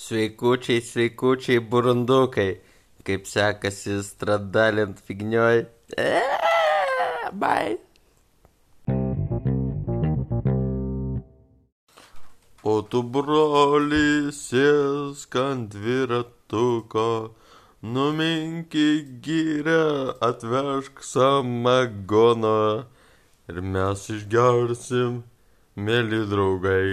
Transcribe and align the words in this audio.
Sveikučiai, 0.00 0.80
sveikučiai, 0.80 1.60
burundukai. 1.60 2.60
Kaip 3.04 3.26
sekasi 3.28 3.98
stradalint 4.00 5.00
fignioj? 5.04 5.66
Eee, 5.98 7.28
bai. 7.42 7.76
O 12.64 12.74
tu 12.92 13.02
broli 13.16 14.32
sėsk 14.32 15.36
ant 15.40 15.68
dviratuko, 15.74 17.34
numinki 17.82 18.86
gyrę, 19.26 20.16
atvežk 20.28 21.02
samagono 21.04 22.86
ir 23.52 23.60
mes 23.74 24.06
išgersim, 24.16 25.20
mėly 25.76 26.22
draugai. 26.32 26.88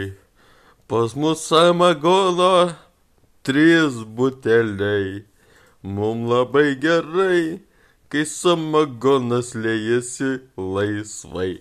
Pas 0.91 1.15
mus 1.15 1.47
samagono 1.47 2.51
trys 3.47 3.95
buteliai. 4.15 5.23
Mum 5.95 6.25
labai 6.31 6.75
gerai, 6.83 7.61
kai 8.11 8.25
samagonas 8.27 9.53
lėjasi 9.63 10.31
laisvai. 10.75 11.53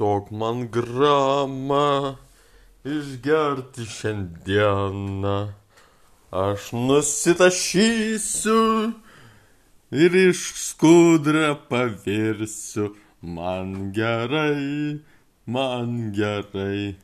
Duok 0.00 0.30
man 0.40 0.64
gramą 0.76 2.16
išgerti 2.96 3.84
šiandieną. 3.96 5.36
Aš 6.44 6.70
nusitašysiu 6.86 8.62
ir 10.04 10.18
iš 10.24 10.40
skudrą 10.70 11.52
pavirsiu. 11.68 12.94
Man 13.20 13.92
gerai, 13.92 15.00
man 15.44 16.12
gerai. 16.16 16.96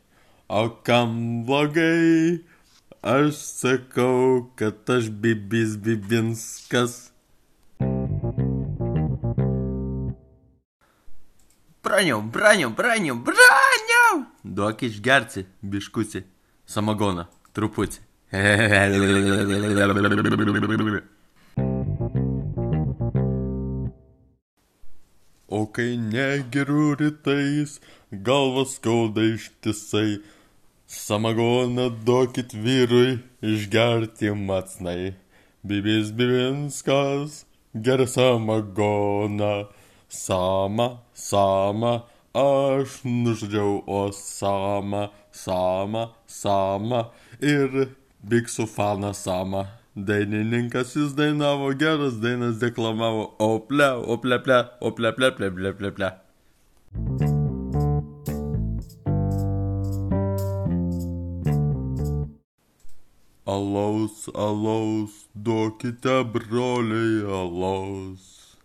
O 0.48 0.68
kam 0.82 1.42
blogai, 1.46 2.38
aš 3.02 3.34
sakau, 3.34 4.47
kad 4.55 4.91
aš 4.91 5.11
bibis 5.11 5.75
bibinskas. 5.77 7.11
Braniau, 11.83 12.22
braniau, 12.22 12.70
braniau, 12.70 13.17
braniau. 13.27 14.22
Duok 14.44 14.86
išgerti, 14.86 15.47
biškusi, 15.62 16.22
samagoną, 16.62 17.27
truputį. 17.50 18.06
O 25.48 25.67
kai 25.67 25.97
negeriu 25.97 26.94
rytais, 26.98 27.80
galvas 28.22 28.77
skauda 28.77 29.22
ištisai, 29.34 30.20
samagoną 30.86 31.91
duokit 32.06 32.55
vyrui 32.55 33.19
išgerti 33.42 34.31
matsnai. 34.34 35.14
Bibis 35.67 36.12
Bibinskas 36.14 37.45
geria 37.75 38.06
samagoną, 38.06 39.67
sama, 40.08 40.89
sama, 41.12 42.03
aš 42.34 43.00
nužudžiau 43.05 43.83
Osamą, 43.86 45.08
sama, 45.33 46.11
sama 46.27 47.08
ir 47.41 47.89
biksų 48.23 48.69
faną 48.69 49.12
samą. 49.14 49.67
Dainininkas 49.97 50.92
jis 50.97 51.14
dainavo 51.17 51.70
geras 51.80 52.20
dainas, 52.20 52.58
deklamavo 52.61 53.30
ople, 53.41 53.89
ople, 54.14 54.39
ple, 54.45 54.61
ople, 54.80 55.12
ple, 55.17 55.33
ple, 55.39 55.51
ple, 55.51 55.73
ple, 55.73 55.91
ple. 55.97 56.11
Alaus, 63.47 64.27
alaus, 64.34 65.12
duokite 65.34 66.25
broliai 66.33 67.23
alaus. 67.40 68.57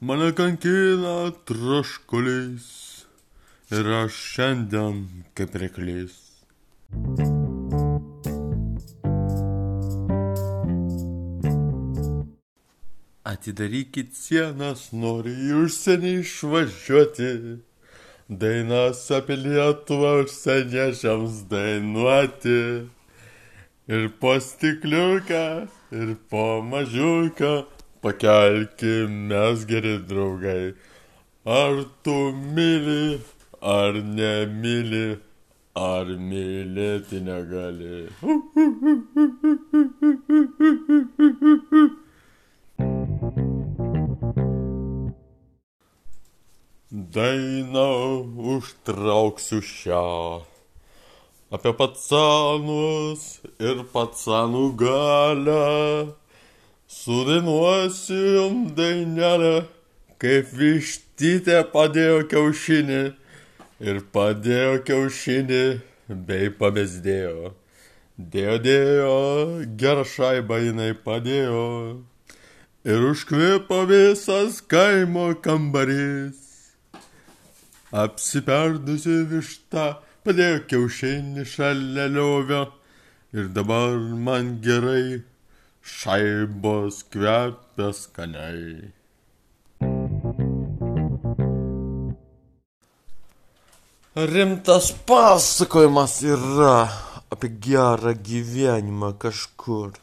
Mane 0.00 0.32
kankina 0.34 1.30
traškuliais 1.46 2.66
ir 3.70 3.86
aš 4.02 4.16
šiandien 4.32 4.98
kaip 5.38 5.54
reklys. 5.62 6.16
Atidarykit 13.22 14.10
sienas, 14.18 14.88
nori 15.04 15.36
į 15.46 15.54
užsienį 15.68 16.16
išvažiuoti. 16.24 17.32
Dainas 18.42 19.06
apie 19.20 19.38
Lietuvą 19.38 20.12
užsieniečiams 20.24 21.44
dainuoti. 21.46 22.60
Ir 23.88 24.08
po 24.20 24.40
stikliuką, 24.40 25.68
ir 25.92 26.08
po 26.30 26.62
mažiuką 26.62 27.64
pakelkim 28.02 29.10
mes 29.30 29.66
geri 29.66 29.98
draugai. 30.08 30.74
Ar 31.46 31.84
tu 32.02 32.32
myli, 32.54 33.20
ar 33.62 33.94
nemyli, 34.16 35.18
ar 35.76 36.06
mylėti 36.30 37.22
negali. 37.28 38.10
Dainą 47.14 47.88
užtrauksiu 48.56 49.62
šią. 49.62 50.55
Apie 51.46 51.70
pacanus 51.78 53.38
ir 53.62 53.84
pacanų 53.92 54.64
galę. 54.80 56.14
Sudainuosim 56.90 58.72
dainelę, 58.74 59.66
kaip 60.18 60.50
vištytė 60.58 61.60
padėjo 61.70 62.24
kiaušinį 62.32 63.02
ir 63.86 64.00
padėjo 64.16 64.80
kiaušinį 64.88 65.62
bei 66.26 66.50
pamesdėjo. 66.50 67.52
Dėjo, 68.16 68.56
dėjo, 68.64 69.14
gerą 69.78 70.02
šaibą 70.16 70.58
jinai 70.64 70.96
padėjo 71.06 71.66
ir 72.86 73.06
užkvipo 73.12 73.84
visas 73.86 74.58
kaimo 74.66 75.28
kambarys. 75.46 76.42
Apsiperdusi 77.94 79.20
višta 79.30 79.86
padėjo 80.26 80.58
kiaušinį 80.70 81.44
šalia 81.46 82.08
liovio 82.10 82.64
ir 83.36 83.46
dabar 83.54 83.94
man 84.26 84.56
gerai 84.64 85.22
šaibos 85.86 87.04
kvepia 87.14 87.92
skaniai. 87.94 88.90
Rimtas 94.32 94.90
pasakojimas 95.06 96.18
yra 96.34 96.74
apie 97.30 97.52
gerą 97.68 98.16
gyvenimą 98.28 99.12
kažkur. 99.22 99.94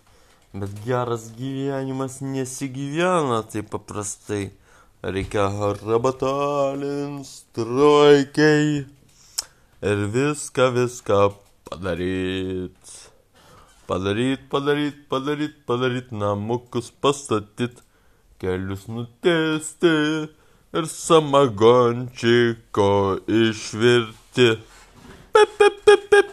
Bet 0.54 0.72
geras 0.86 1.32
gyvenimas 1.36 2.22
nesigyvena 2.22 3.42
taip 3.52 3.74
paprastai. 3.74 4.52
Reikia 5.04 5.50
rabatalint 5.84 7.26
strojkiai 7.28 8.86
ir 9.84 10.14
viską, 10.14 10.76
viską 10.76 11.34
padaryt. 11.70 13.12
Padaryt, 13.88 14.40
padaryt, 14.50 15.10
padaryt, 15.10 15.56
padaryt, 15.68 16.12
namukus 16.12 16.92
pastatyt, 17.02 17.76
kelius 18.40 18.88
nutiesti 18.88 19.94
ir 20.78 20.86
samagončiko 20.88 22.92
išvirti. 23.28 24.48
Pip, 25.34 25.50
pip, 25.60 25.76
pip, 25.86 26.02
pip. 26.12 26.33